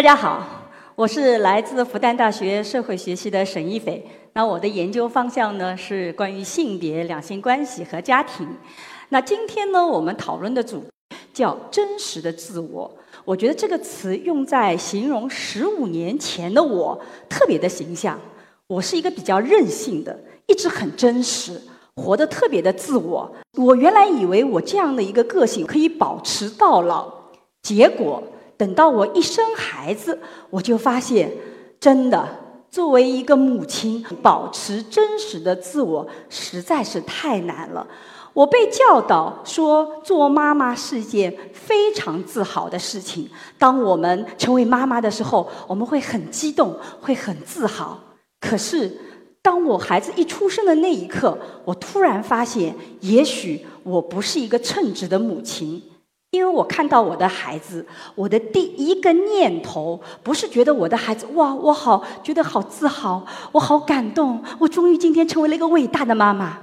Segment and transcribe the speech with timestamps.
[0.00, 0.42] 大家好，
[0.94, 4.02] 我是来自复旦大学社会学系的沈一斐。
[4.32, 8.48] 那我的研究方向呢是关于性别、两性关系和家庭。
[9.10, 10.86] 那今天呢，我们讨论的主题
[11.34, 12.90] 叫真实的自我。
[13.26, 16.98] 我觉得这个词用在形容十五年前的我
[17.28, 18.18] 特别的形象。
[18.68, 21.60] 我是一个比较任性的，一直很真实，
[21.96, 23.30] 活得特别的自我。
[23.58, 27.12] 我原来以为我这样的一个个性可以保持到老，
[27.60, 28.22] 结果
[28.60, 30.18] 等到我一生孩子，
[30.50, 31.32] 我就发现，
[31.80, 32.28] 真的
[32.70, 37.86] 作为一个母亲，保持真实的自我实在是太难了。
[38.34, 43.30] 我被教导说，做妈妈是一件非常自豪的事情。
[43.58, 47.98] 当我们成为妈妈的时候，我们会很激动，会很自豪。
[48.42, 48.94] 可是，
[49.40, 55.82] 当我孩子一出生的那一刻，我突然发现，也许我不是一个称职的母亲，
[56.30, 66.58] 因为我看到我的孩子，我的第一个念头不是觉得我的孩子哇，我好觉得好自豪，我好感动，我终于今天成为了一个伟大的妈妈。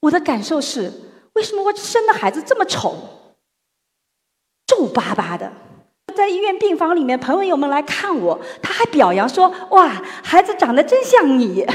[0.00, 0.92] 我的感受是，
[1.32, 2.94] 为什么我生的孩子这么丑，
[4.66, 5.50] 皱巴巴的？
[6.14, 9.88] 在医院病房里面，朋友们来看我，他还表扬说：“哇，
[10.22, 11.66] 孩子长得真像你，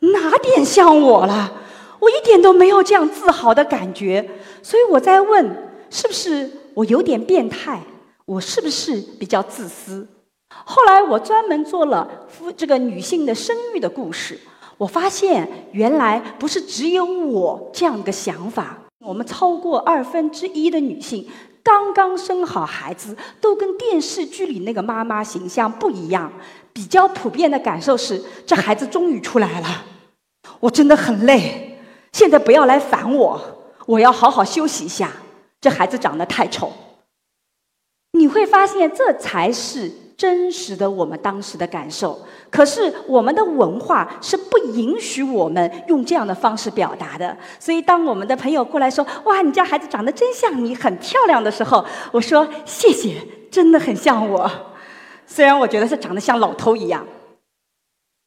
[0.00, 1.60] 哪点像我了？”
[2.00, 4.28] 我一点都没有这样自豪的感觉，
[4.62, 7.78] 所以我在问：是不是我有点变态？
[8.24, 10.08] 我是不是比较自私？
[10.48, 14.40] 后来我专门做了夫这个女性的生育的故事，
[14.78, 21.28] 我发现原来不是只有我这样的想法，我们超过二分之一的女性。
[21.62, 26.32] 刚刚生好孩子，都跟电视剧里那个妈妈形象不一样。
[26.72, 29.84] 比较普遍的感受是，这孩子终于出来了，
[30.58, 31.78] 我真的很累。
[32.12, 33.40] 现在不要来烦我，
[33.86, 35.12] 我要好好休息一下。
[35.62, 36.70] 这孩子长得太丑，
[38.12, 39.90] 你会发现这才是。
[40.14, 42.16] 真实的我们当时的感受，
[42.48, 47.36] 可是我们的文化是不允许我们用这样的方式表达的。
[47.58, 53.16] 所以，当我们的朋友过来说：“哇，你家孩子长得真像你，很漂亮”的时候，我说：“谢谢，
[53.50, 54.48] 真的很像我。”
[55.26, 57.04] 虽然我觉得是长得像老头一样。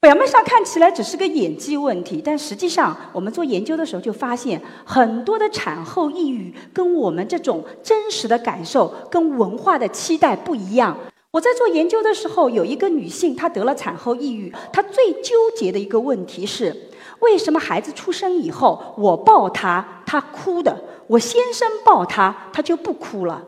[0.05, 10.95] 表面上看起来只是个演技问题，但实际上我们做研究的时候就发现，很多的产后抑郁跟我们这种真实的感受跟文化的期待不一样。
[11.31, 14.53] 我在做研究的时候，有一个女性，她得了产后抑郁。
[14.71, 16.91] 她最纠结的一个问题是：
[17.21, 20.71] 为什么孩子出生以后，我抱他，他哭的；
[21.07, 23.43] 我先生抱他，他就不哭了？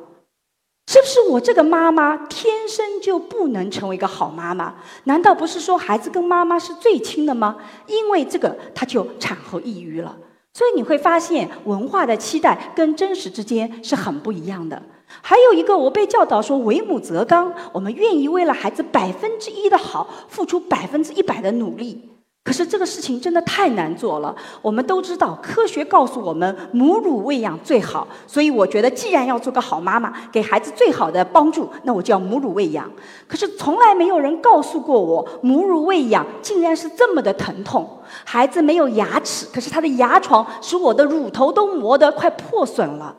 [0.97, 4.73] 是不是我这个妈妈天生就不能成为一个好妈妈？
[5.03, 7.55] 难道不是说孩子跟妈妈是最亲的吗？
[7.85, 10.17] 因为这个，她就产后抑郁了。
[10.53, 14.81] 所以你会发现，文化的期待跟真实之间是很不一样的。
[15.21, 22.09] 还有一个，我被教导说“为母则刚”，我们愿意为了孩子百分之一的好，付出百分之一百的努力。
[22.47, 24.33] 可是这个事情真的太难做了。
[24.61, 32.89] 我们都知道，科学告诉我们母乳喂养最好，所以我觉得，既然要做个好妈妈，给孩子最好的帮助，那我就要母乳喂养。
[33.27, 37.85] 可是从来没有人告诉过我，母乳喂养竟然是这么的疼痛。
[38.23, 43.13] 孩子没有牙齿，可是他的牙床使我的乳头都磨得快破损了。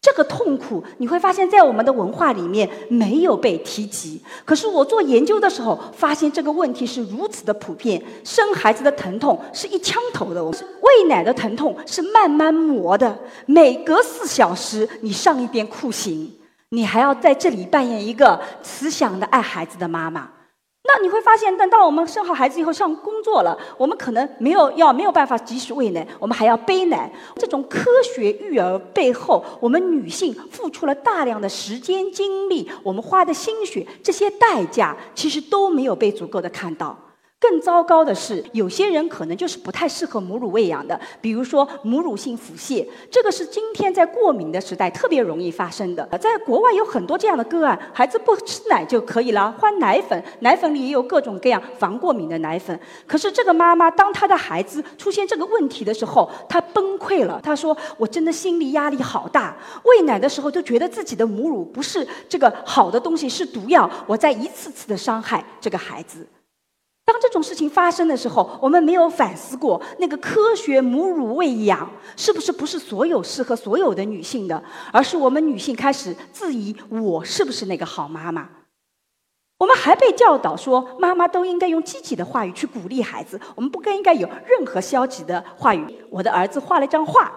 [0.00, 4.22] 这个痛苦，你会发现在我们的文化里面没有被提及。
[4.44, 8.00] 可是我做研究的时候，发现这个问题是如此的普遍。
[8.24, 13.18] 生孩子的疼痛是一枪头的，喂奶的疼痛是慢慢磨的。
[13.46, 16.32] 每隔四小时你上一遍酷刑，
[16.70, 20.30] 你还要在这里扮演一个慈祥的爱孩子的妈妈。
[20.90, 27.12] 那你会发现，等到我们生好孩子以后上工作了，我们可能没有要没有办法及时喂奶，我们还要背奶。
[27.36, 36.96] 这种科学育儿背后，我们女性付出了大量的时间精力，我们花的心血，这些代价其实都没有被足够的看到。
[37.40, 46.04] 更糟糕的是，有些人可能就是不太适合母乳喂养的，比如说母乳性腹泻，这个是今天在过敏的时代特别容易发生的。
[46.18, 52.78] 在国外有很多这样的个案，孩子不吃奶就可以了，换奶粉，奶粉里也有各种各样防过敏的奶粉。
[53.06, 57.40] 可是这个妈妈当她的孩子出现这个问题的时候，她崩溃了。
[57.40, 66.26] 她说：“我真的心理压力好大，喂奶的时候就觉得自己的母乳不是这个好的东西，是毒药，我在一次次的伤害这个孩子。”
[67.08, 74.62] 当这种事情发生的时候，我们没有反思过那个科学母乳喂养是不是不是所有适合所有的女性的，
[74.92, 78.50] 而是我们女性开始质疑我是不是那个好妈妈。
[79.56, 85.86] 我们还被教导说，妈妈都应该用积极的话语去鼓励孩子，我们不该应该有任何消极的话语。
[86.10, 87.32] 我的儿子画了一张画，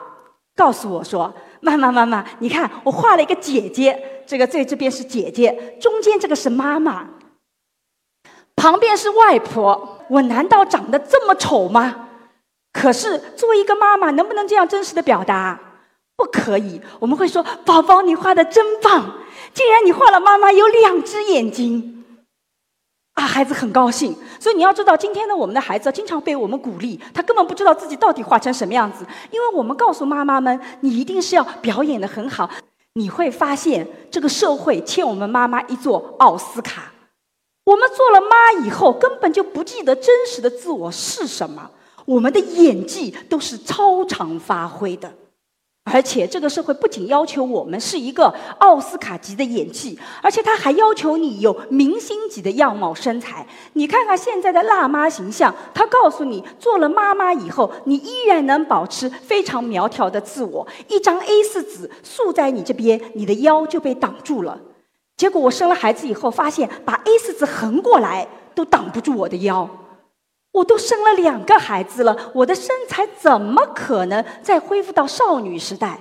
[0.53, 7.07] 告诉我说：“妈妈，妈妈，你看我画了一个姐姐，这个在这边是姐姐，中间这个是妈妈。”
[8.61, 12.09] 旁边是外婆，我难道长得这么丑吗？
[12.71, 15.59] 可是作为一个妈妈，能不能这样真实的表达？
[16.15, 16.79] 不可以。
[16.99, 19.15] 我们会说：“宝宝，你画的真棒，
[19.51, 22.05] 竟然你画了妈妈有两只眼睛。”
[23.17, 24.15] 啊，孩子很高兴。
[24.39, 32.47] 所以你要知道，今天呢，我们的孩子经常被我们鼓励，他根本不知道自己到底画成什么样子，因为我们告诉妈妈们：“你一定是要表演的很好。”
[32.93, 36.90] 你会发现，这个社会欠我们妈妈一座奥斯卡。
[37.63, 41.69] 我们做了妈以后，根本就不记得真实的自我是什么。
[42.05, 45.13] 我们的演技都是超常发挥的，
[45.83, 53.45] 而且这个社会不仅要求我们是一个奥斯卡级的演技，而且他还要求你有明星级的样貌身材。
[53.73, 60.67] 你看看现在的辣妈形象，他告诉你，做了妈妈以后，你依然能保持非常苗条的自我。
[60.87, 64.59] 一张 A 四纸竖在你这边，你的腰就被挡住了。
[65.21, 69.69] 结果我生了孩子以后，发现把 A 四纸横过来都挡不住我的腰。
[70.51, 75.99] 我都生了两个孩子了，我的身材怎么可能再恢复到少女时代？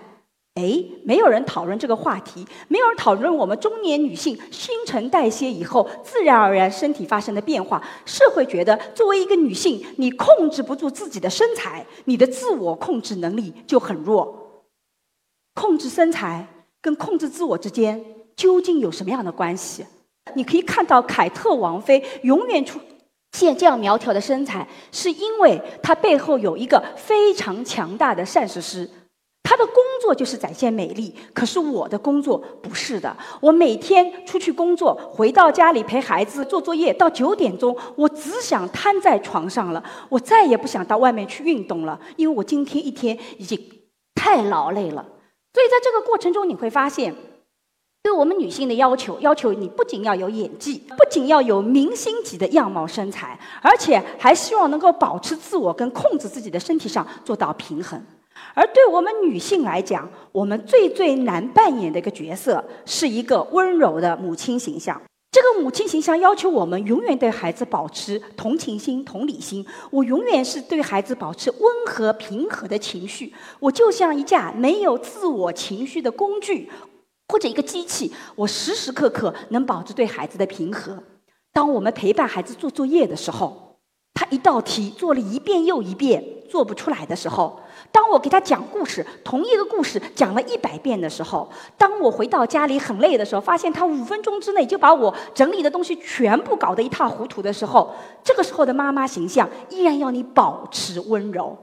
[0.54, 7.82] 哎，没有人讨论这个话题，没有人讨论我们中年女性新陈代谢以后自然而然身体发生的变化。
[8.06, 14.64] 社会觉得，作为一个女性，你控制不住自己的身材，你的自我控制能力就很弱。
[15.52, 16.46] 控制身材
[16.80, 18.02] 跟控制自我之间
[18.40, 19.84] 究竟有什么样的关系？
[20.34, 22.80] 你可以看到，凯特王妃永远出。
[23.32, 28.88] 现这样苗条的身材，是因为她背后有一个非常强大的膳食师。
[29.42, 33.14] 她的工作就是展现美丽，可是我的工作不是的。
[33.42, 39.84] 我每天出去工作，回到家里陪孩子做作业，到九点钟，我只想瘫在床上了。
[40.08, 43.60] 我再也不想到外面去运动了，因为我今天一天已经
[44.14, 45.04] 太劳累了。
[45.52, 47.14] 所以在这个过程中，你会发现。
[48.02, 58.02] 对我们女性的要求，要求你不仅要有演技，不仅要有明星级的样貌身材，而且还希望能够保持自我跟控制自己的身体上做到平衡。
[58.54, 65.00] 而对我们女性来讲，我们最最难扮演的一个角色，是一个温柔的母亲形象。
[65.30, 69.64] 这个母亲形象要求我们永远对孩子保持同情心、同理心。
[69.90, 73.32] 我永远是对孩子保持温和、平和的情绪。
[73.60, 76.68] 我就像一架没有自我情绪的工具。
[77.30, 81.00] 或者一个机器，我时时刻刻能保持对孩子的平和。
[81.52, 83.76] 当我们陪伴孩子做作业的时候，
[84.12, 87.60] 他一道题做了一遍又一遍做不出来的时候；
[87.92, 91.48] 当我给他讲故事，同一个故事讲了一百遍的时候；
[91.78, 97.94] 当我回到家里很累的时候，发现他五分钟之内就把我整理的东西全部搞得一塌糊涂的时候，
[98.24, 101.56] 这个时候的妈妈形象依然要你保持温柔。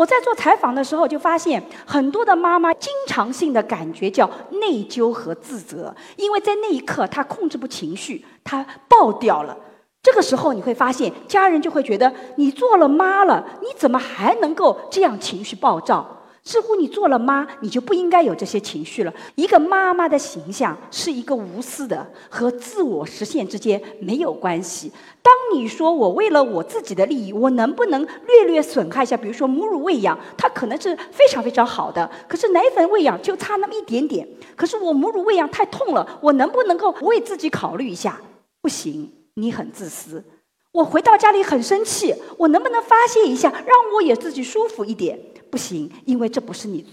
[0.00, 9.54] 我在做采访的时候，就发现很多的妈妈经常性的感觉叫内疚和自责，因为在那一刻她控制不情绪，她爆掉了。
[10.02, 16.19] 这个时候你会发现，家人就会觉得你做了妈了，你怎么还能够这样情绪暴躁？
[16.50, 19.14] 似乎你做了妈，你就不应该有这些情绪了。
[19.36, 24.90] 一个妈妈的形象是一个无私的，和自我实现之间没有关系。
[25.22, 29.16] 当你说我为了我自己的利益，我能不能略略损害一下？
[29.16, 34.26] 比如说母乳喂养，它可能是非常非常好的，可是奶粉喂养就差那么一点点。
[34.56, 38.20] 可是我母乳喂养太痛了，我能不能够为自己考虑一下？
[38.60, 40.24] 不行，你很自私。
[40.72, 45.16] 我回到家里很生气，我能不能发泄一下，让我也自己舒服一点？
[45.50, 46.86] 不行，因为这不是你。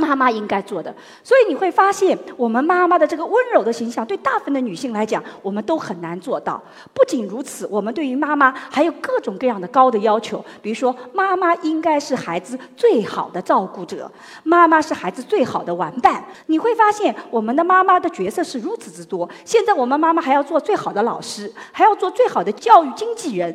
[0.00, 6.58] 妈妈应该做的，所以你会发现，我们妈妈的这个温柔的形象，对大部分的女性来讲，我们都很难做到。
[6.94, 14.10] 不仅如此，我们对于妈妈还有各种各样的高的要求，比如说，妈妈应该是孩子最好的照顾者，
[14.42, 16.24] 妈妈是孩子最好的玩伴。
[16.46, 19.28] 你会发现，我们的妈妈的角色是如此之多。
[19.44, 23.54] 现在，我们妈妈还要做最好的老师，还要做最好的教育经纪人，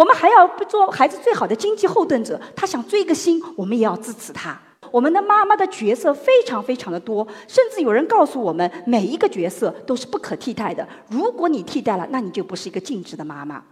[0.00, 2.40] 我们还要做孩子最好的经济后盾者。
[2.56, 4.58] 他想追个星，我们也要支持他。
[4.90, 10.88] 我们的妈妈的角色非常非常的多，甚至有人告诉我们，每一个角色都是不可替代的。
[11.10, 13.62] 如果你替代了，那你就不是一个尽职的妈妈。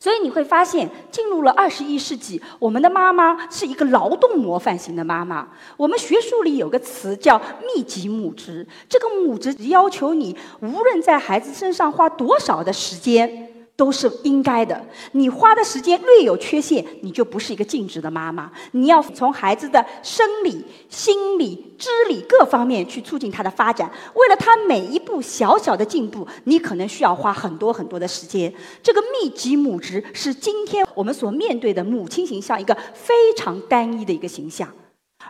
[0.00, 5.48] 所以你会发现，进入了二十一世纪，我们的妈妈是一个劳动模范型的妈妈。
[5.76, 7.40] 我们学术里有个词叫
[7.76, 13.46] “密集母职”，这个母职要求你，无论在孩子身上花多少的时间。
[13.80, 14.78] 都是应该的。
[15.12, 18.52] 你花的时间略有缺陷，你就不是一个尽职的妈妈。
[18.72, 23.90] 你要从孩子的生理、心理、知理各方面去促进他的发展。
[24.12, 28.52] 为了他每一步小小的进步，你可能需要花很多很多的时间。
[28.82, 34.68] 这个密集母职是今天我们所面对的母亲形象一个非常单一的一个形象。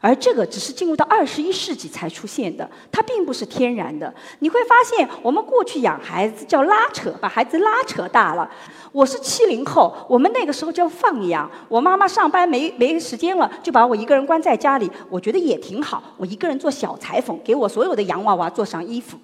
[0.00, 4.12] 而这个只是进入到二十一世纪才出现的，它并不是天然的。
[4.38, 8.50] 你会发现，我们过去养孩子叫拉扯，把孩子拉扯大了。
[8.92, 11.49] 我是七零后，我们那个时候叫放养。
[11.69, 16.02] 我妈妈上班没没时间了，就把我一个人关在家里，我觉得也挺好。
[16.16, 19.19] 我一个人做小裁缝，给我所有的洋娃娃做上衣服。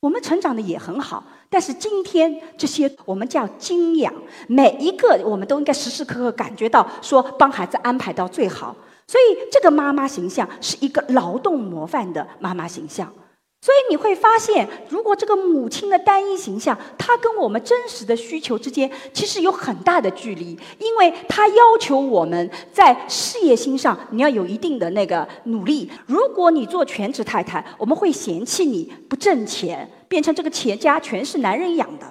[0.00, 4.12] 我们成长的也很好，但是今天这些我们叫精养，
[4.48, 8.74] 每一个我们都应该时时刻刻感觉到说帮孩子安排到最好。
[9.10, 13.12] 所以，这个妈妈形象是一个劳动模范的妈妈形象。
[13.60, 25.90] 所以你会发现，如果这个母亲的单一形象，她跟我们真实的需求之间其实有很大的距离，因为她要求我们在事业心上你要有一定的那个努力。
[26.06, 32.06] 如果你做全职太太，我们会嫌弃你不挣钱，变成这个企业家全是男人养的。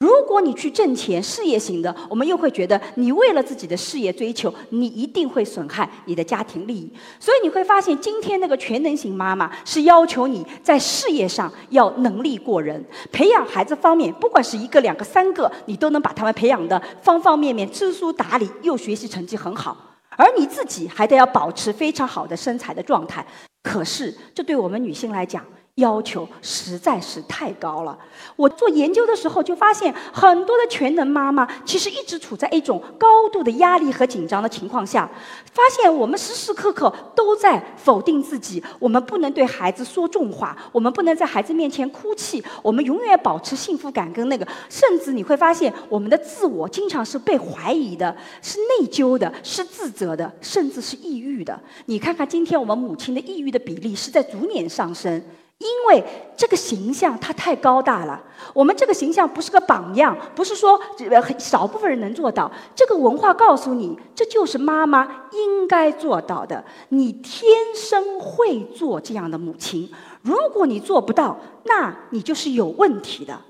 [0.00, 6.92] 如果你去挣钱，事业型的，我们又会觉得你为了自己的事业追求，你一定会损害你的家庭利益。
[7.18, 19.76] 所以你会发现，今天那个全能型妈妈是要求你在事业上要能力过人，培养孩子方面，不管是一个、两个、三个，你都能把他们培养的方方面面知书达理，又学习成绩很好，
[20.10, 23.26] 而你自己还得要保持非常好的身材的状态。
[23.64, 25.44] 可是，这对我们女性来讲，
[25.78, 27.96] 要求实在是太高了。
[28.36, 35.08] 我做研究的时候就发现，很多的全能妈妈其实一直处在一种高度的压力和紧张的情况下。
[35.52, 44.46] 发现我们时时刻刻都在否定自己，我们不能对孩子说重话，我们不能在孩子面前哭泣，我们永远保持幸福感跟那个。
[44.68, 51.58] 甚至你会发现，我们的自我经常是被怀疑的，是内疚的，是自责的，甚至是抑郁的。
[51.86, 55.20] 你看看今天我们母亲的抑郁的比例是在逐年上升。
[55.58, 56.04] 因为
[56.36, 58.22] 这个形象它太高大了，
[58.54, 60.78] 我们这个形象不是个榜样，不是说
[61.22, 62.50] 很少部分人能做到。
[62.76, 69.90] 这个文化告诉你，这就是妈妈应该做到的，你天生会做这样的母亲。
[70.22, 73.40] 如果你做不到，那你就是有问题的。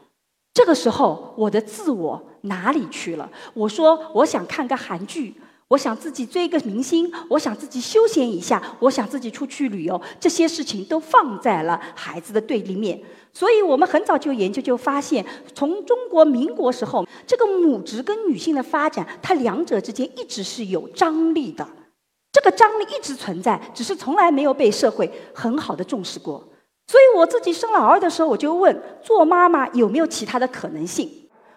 [0.55, 3.31] 这个时候，我的自我哪里去了？
[3.53, 5.35] 我说，我想看个韩剧。
[5.69, 12.99] 我想自己追一个明星，我想自己休闲一下，我想自己出去旅游，这些事情都放在了孩子的对立面。
[13.35, 21.69] 所以我们很早就研究就发现，从中国民国时候，这个母职跟女性的发展，它两者之间一直是有张力的。
[22.33, 26.49] 这个张力一直存在，只是从来没有被社会很好的重视过。
[26.87, 31.11] 所以我自己生老二的时候，我就问做妈妈有没有其他的可能性。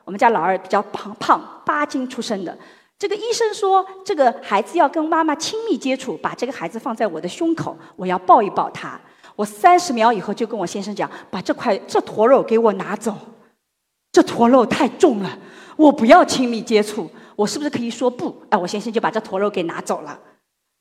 [0.04, 2.58] 我们家老二比较胖，胖八斤出生的。
[3.02, 9.02] 这个医生说，这个孩子要跟妈妈亲密接触，把这个孩子放在我的胸口，我要抱一抱他。
[9.36, 13.18] 我三十秒以后就跟我先生讲，把这块这坨肉给我拿走，
[14.12, 15.40] 这坨肉太重了，
[15.78, 17.10] 我不要亲密接触。
[17.36, 18.40] 我是不是可以说不？
[18.50, 20.20] 哎，我先生就把这坨肉给拿走了。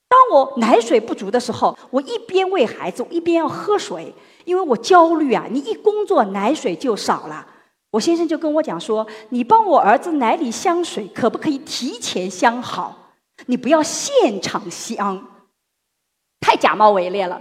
[0.07, 5.47] 当我奶水不足的时候，我一边喂孩子，一边要喝水，因为我焦虑啊。
[5.51, 7.47] 你一工作，奶水就少了。
[7.91, 13.15] 我先生就跟我讲说：“你帮我儿子奶里香水，可不可以提前香好？
[13.47, 15.27] 你不要现场香，
[16.41, 17.41] 太假冒伪劣了。”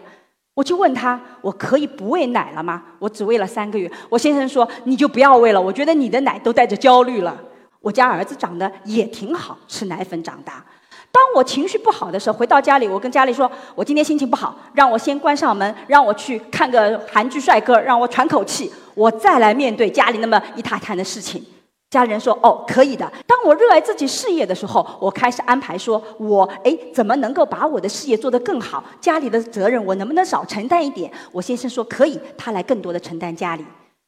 [0.56, 2.84] 我就问他：“我可以不喂奶了吗？
[3.00, 7.40] 我只喂了三个月。”我先生说：“你就不要喂了，我觉得你的奶都带着焦虑了。”
[7.80, 10.66] 我家儿子长得也挺好，吃奶粉长大。
[11.12, 21.44] 当我情绪不好的时候，回到家里，我跟家里说：“我今天心情不好，让我先关上门，让我去看个韩剧帅哥，让我喘口气，我再来面对家里那么一塌摊的事情。”
[21.90, 28.84] 家人说：“哦，可以的。”当我热爱自己事业的时候，我开始安排说：“我哎，怎么能够把我的事业做得更好？
[29.02, 33.66] 家里的责任我能不能少承担一点？”我先生说：“可以。”他来更多的承担家里。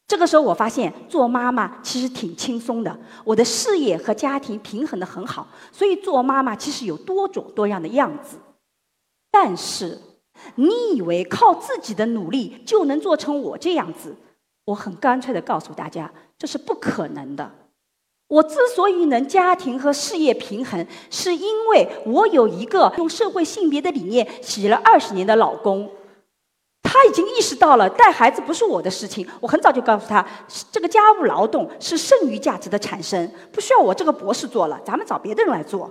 [0.07, 8.37] 这个时候，我发现做妈妈其实挺轻松的，我的事业和家庭平衡的很好，所以做妈妈其实有多种多样的样子。
[9.31, 9.97] 但是，
[10.55, 14.17] 你以为靠自己的努力就能做成我这样子？
[14.65, 17.49] 我很干脆的告诉大家，这是不可能的。
[18.27, 25.89] 我之所以能家庭和事业平衡，是因为我有一个用社会性别的理念洗了二十年的老公。
[26.91, 29.25] 他已经意识到了带孩子不是我的事情。
[29.39, 30.25] 我很早就告诉他，
[30.69, 35.89] 这个家务劳动是剩余价值的产生，不需要我这个博士做了，咱们找别的人来做。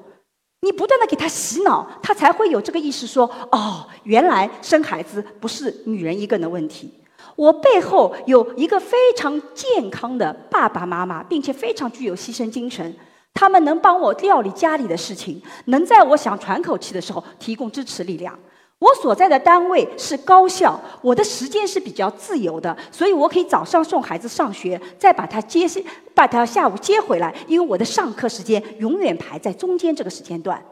[0.61, 6.93] 你不断的给他洗脑，他才会有这个意识，说哦，原来生孩子不是女人一个人的问题。
[7.35, 12.95] 我背后有一个非常健康的爸爸妈妈，并且非常具有牺牲精神，
[13.33, 18.39] 他们能帮我料理家里的事情，能在我想喘口气的时候提供支持力量。
[18.81, 25.79] 我所在的单位是高校，我的时间是比较自由的，所以我可以早上送孩子上学，再把他接下，
[26.15, 30.63] 把他下午接回来，因为我的上课时间永远排在中间这个时间段。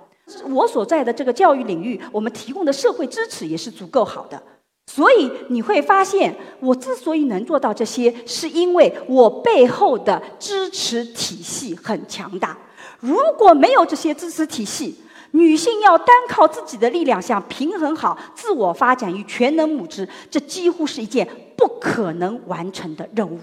[0.51, 4.43] 我所在的这个教育领域，我们提供的社会支持也是足够好的。
[4.91, 12.57] 所以你会发现，我之所以能做到这些，是因为我背后的支持体系很强大。
[13.01, 14.99] 如果没有这些支持体系，
[15.33, 23.39] 女性要单靠自己的力量想平衡好自我发展与全能母职，这几乎是一件不可能完成的任务。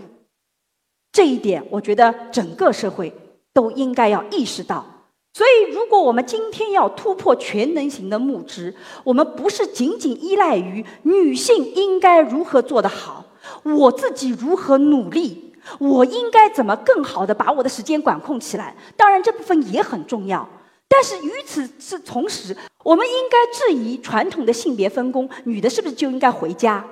[1.12, 3.14] 这一点，我觉得整个社会
[3.54, 4.86] 都应该要意识到。
[5.34, 8.74] 所以，如果我们今天要突破全能型的母职，
[9.04, 13.26] 我们不是仅仅依赖于女性应该如何做得好，
[13.64, 18.76] 我自己如何努力，我应该怎么更好的把我的时间管控起来。
[18.96, 20.48] 当然，这部分也很重要。
[20.88, 26.86] 但是与此是同时，我们应该质疑传统的性别分工：女的是不是就应该回家？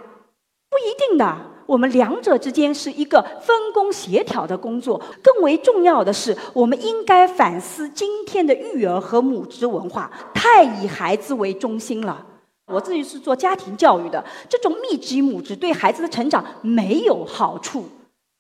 [0.70, 1.52] 不一定的。
[1.66, 5.02] 我们两者之间是一个分工协调的工作。
[5.24, 12.26] 更为重要的是，我们应该反思今天的育儿和母职文化太以孩子为中心了。
[12.68, 17.86] 我自己是做家庭教育的，这种密集母职对孩子的成长没有好处，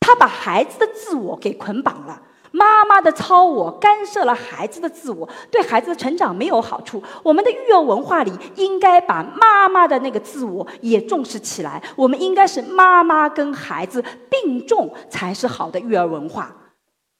[0.01, 2.22] 他把孩子的自我给捆绑了。
[2.55, 7.01] 妈妈的超我干涉了孩子的自我，对孩子的成长没有好处。
[7.24, 11.81] 我们的育儿文化里应该把妈妈的那个自我也重视起来。
[11.95, 16.55] 我们应该是妈妈跟孩子并重，才是好的育儿文化。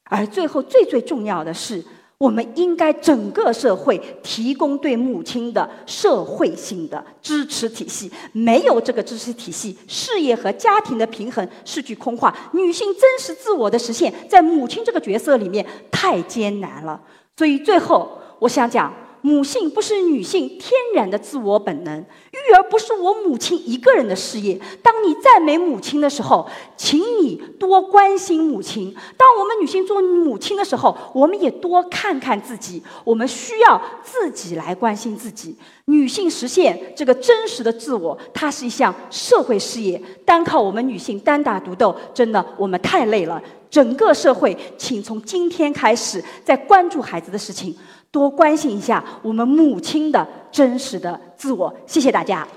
[0.06, 1.84] 而最后最最重要的是。
[2.24, 12.34] 我们应该整个社会提供对母亲的社会性的支持体系，没有这个支持体系，事业和家庭的平衡是句空话。
[12.54, 16.98] 女性真实自我的实现，在母亲这个角色里面太艰难了。
[17.36, 18.94] 所以最后，我想讲。
[19.24, 24.60] 母性不是女性天然的自我本能，育儿不是我母亲一个人的事业。
[24.82, 28.94] 当你赞美母亲的时候，请你多关心母亲。
[29.16, 32.84] 当我们女性做母亲的时候，我们也多看看自己。
[33.06, 35.56] 我们需要自己来关心自己。
[35.86, 40.02] 女性实现这个真实的自我，它是一项社会事业。
[40.26, 43.42] 单靠我们女性单打独斗，真的我们太累了。
[43.70, 47.74] 整个社会，请从今天开始，在关注孩子的事情。
[48.14, 52.48] 多关心一下我们母亲的真实的自我，谢谢大家。